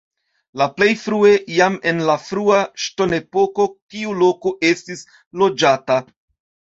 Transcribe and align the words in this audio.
La 0.59 0.65
plej 0.77 0.87
frue 1.01 1.33
jam 1.57 1.75
en 1.91 1.99
la 2.07 2.15
frua 2.27 2.61
ŝtonepoko 2.83 3.65
tiu 3.91 4.15
loko 4.23 4.55
estis 4.71 5.05
loĝata. 5.43 5.99